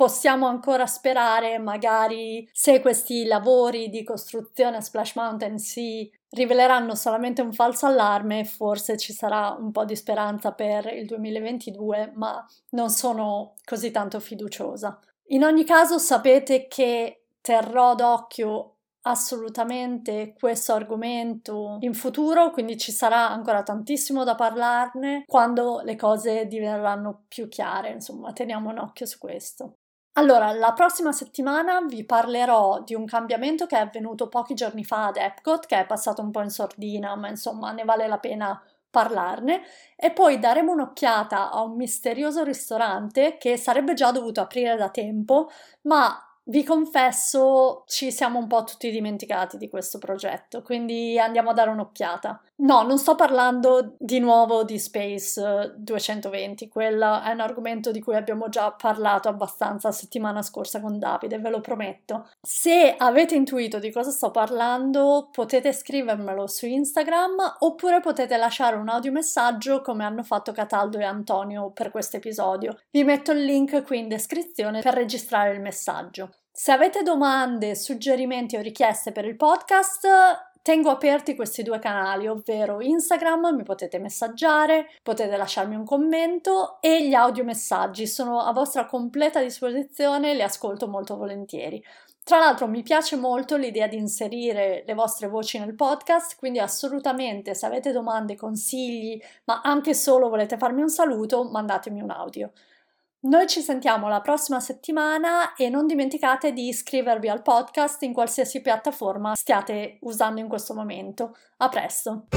possiamo 0.00 0.46
ancora 0.46 0.86
sperare, 0.86 1.58
magari 1.58 2.48
se 2.54 2.80
questi 2.80 3.26
lavori 3.26 3.90
di 3.90 4.02
costruzione 4.02 4.78
a 4.78 4.80
Splash 4.80 5.14
Mountain 5.14 5.58
si 5.58 6.10
riveleranno 6.30 6.94
solamente 6.94 7.42
un 7.42 7.52
falso 7.52 7.84
allarme, 7.84 8.46
forse 8.46 8.96
ci 8.96 9.12
sarà 9.12 9.54
un 9.60 9.70
po' 9.72 9.84
di 9.84 9.94
speranza 9.94 10.52
per 10.52 10.86
il 10.86 11.04
2022, 11.04 12.12
ma 12.14 12.42
non 12.70 12.88
sono 12.88 13.56
così 13.62 13.90
tanto 13.90 14.20
fiduciosa. 14.20 14.98
In 15.32 15.44
ogni 15.44 15.64
caso 15.64 15.98
sapete 15.98 16.66
che 16.66 17.24
terrò 17.42 17.94
d'occhio 17.94 18.76
assolutamente 19.02 20.32
questo 20.32 20.72
argomento 20.72 21.76
in 21.80 21.92
futuro, 21.92 22.52
quindi 22.52 22.78
ci 22.78 22.90
sarà 22.90 23.28
ancora 23.28 23.62
tantissimo 23.62 24.24
da 24.24 24.34
parlarne 24.34 25.24
quando 25.26 25.82
le 25.84 25.96
cose 25.96 26.46
diverranno 26.46 27.24
più 27.28 27.48
chiare, 27.48 27.90
insomma, 27.90 28.32
teniamo 28.32 28.70
un 28.70 28.78
occhio 28.78 29.04
su 29.04 29.18
questo. 29.18 29.74
Allora, 30.14 30.52
la 30.52 30.72
prossima 30.72 31.12
settimana 31.12 31.80
vi 31.82 32.04
parlerò 32.04 32.82
di 32.82 32.94
un 32.94 33.06
cambiamento 33.06 33.66
che 33.66 33.76
è 33.76 33.80
avvenuto 33.80 34.28
pochi 34.28 34.54
giorni 34.54 34.84
fa 34.84 35.06
ad 35.06 35.16
Epcot, 35.16 35.66
che 35.66 35.78
è 35.80 35.86
passato 35.86 36.20
un 36.20 36.30
po' 36.30 36.42
in 36.42 36.50
sordina, 36.50 37.14
ma 37.16 37.28
insomma 37.28 37.70
ne 37.72 37.84
vale 37.84 38.06
la 38.08 38.18
pena 38.18 38.60
parlarne 38.90 39.62
e 39.94 40.10
poi 40.10 40.40
daremo 40.40 40.72
un'occhiata 40.72 41.50
a 41.52 41.62
un 41.62 41.76
misterioso 41.76 42.42
ristorante 42.42 43.36
che 43.38 43.56
sarebbe 43.56 43.94
già 43.94 44.10
dovuto 44.10 44.40
aprire 44.40 44.76
da 44.76 44.90
tempo, 44.90 45.48
ma 45.82 46.20
vi 46.44 46.64
confesso, 46.64 47.84
ci 47.86 48.10
siamo 48.10 48.38
un 48.40 48.48
po' 48.48 48.64
tutti 48.64 48.90
dimenticati 48.90 49.56
di 49.58 49.68
questo 49.68 49.98
progetto, 49.98 50.62
quindi 50.62 51.18
andiamo 51.20 51.50
a 51.50 51.54
dare 51.54 51.70
un'occhiata. 51.70 52.42
No, 52.60 52.82
non 52.82 52.98
sto 52.98 53.14
parlando 53.14 53.94
di 53.98 54.18
nuovo 54.18 54.64
di 54.64 54.78
Space 54.78 55.74
220, 55.78 56.68
quello 56.68 57.22
è 57.22 57.30
un 57.30 57.40
argomento 57.40 57.90
di 57.90 58.02
cui 58.02 58.14
abbiamo 58.14 58.50
già 58.50 58.70
parlato 58.72 59.28
abbastanza 59.28 59.90
settimana 59.92 60.42
scorsa 60.42 60.78
con 60.78 60.98
Davide, 60.98 61.38
ve 61.38 61.48
lo 61.48 61.62
prometto. 61.62 62.28
Se 62.42 62.94
avete 62.98 63.34
intuito 63.34 63.78
di 63.78 63.90
cosa 63.90 64.10
sto 64.10 64.30
parlando, 64.30 65.30
potete 65.32 65.72
scrivermelo 65.72 66.46
su 66.46 66.66
Instagram 66.66 67.56
oppure 67.60 68.00
potete 68.00 68.36
lasciare 68.36 68.76
un 68.76 68.90
audiomessaggio 68.90 69.80
come 69.80 70.04
hanno 70.04 70.22
fatto 70.22 70.52
Cataldo 70.52 70.98
e 70.98 71.04
Antonio 71.04 71.70
per 71.70 71.90
questo 71.90 72.18
episodio. 72.18 72.78
Vi 72.90 73.04
metto 73.04 73.32
il 73.32 73.42
link 73.42 73.82
qui 73.84 74.00
in 74.00 74.08
descrizione 74.08 74.82
per 74.82 74.92
registrare 74.92 75.54
il 75.54 75.62
messaggio. 75.62 76.34
Se 76.52 76.72
avete 76.72 77.02
domande, 77.02 77.74
suggerimenti 77.74 78.56
o 78.56 78.60
richieste 78.60 79.12
per 79.12 79.24
il 79.24 79.36
podcast, 79.36 80.06
tengo 80.62 80.90
aperti 80.90 81.34
questi 81.34 81.62
due 81.62 81.78
canali, 81.78 82.26
ovvero 82.26 82.80
Instagram, 82.80 83.54
mi 83.54 83.62
potete 83.62 83.98
messaggiare, 83.98 84.88
potete 85.02 85.36
lasciarmi 85.36 85.74
un 85.74 85.84
commento 85.84 86.78
e 86.80 87.06
gli 87.06 87.14
audiomessaggi 87.14 88.06
sono 88.06 88.40
a 88.40 88.52
vostra 88.52 88.86
completa 88.86 89.42
disposizione, 89.42 90.34
li 90.34 90.42
ascolto 90.42 90.88
molto 90.88 91.16
volentieri. 91.16 91.82
Tra 92.22 92.38
l'altro 92.38 92.68
mi 92.68 92.82
piace 92.82 93.16
molto 93.16 93.56
l'idea 93.56 93.88
di 93.88 93.96
inserire 93.96 94.84
le 94.86 94.94
vostre 94.94 95.26
voci 95.26 95.58
nel 95.58 95.74
podcast, 95.74 96.36
quindi 96.36 96.58
assolutamente 96.58 97.54
se 97.54 97.66
avete 97.66 97.92
domande, 97.92 98.36
consigli, 98.36 99.20
ma 99.46 99.62
anche 99.64 99.94
solo 99.94 100.28
volete 100.28 100.56
farmi 100.56 100.82
un 100.82 100.90
saluto, 100.90 101.44
mandatemi 101.50 102.00
un 102.00 102.10
audio. 102.10 102.52
Noi 103.22 103.46
ci 103.48 103.60
sentiamo 103.60 104.08
la 104.08 104.22
prossima 104.22 104.60
settimana 104.60 105.54
e 105.54 105.68
non 105.68 105.86
dimenticate 105.86 106.54
di 106.54 106.68
iscrivervi 106.68 107.28
al 107.28 107.42
podcast 107.42 108.02
in 108.02 108.14
qualsiasi 108.14 108.62
piattaforma 108.62 109.34
stiate 109.34 109.98
usando 110.00 110.40
in 110.40 110.48
questo 110.48 110.72
momento. 110.72 111.36
A 111.58 111.68
presto! 111.68 112.28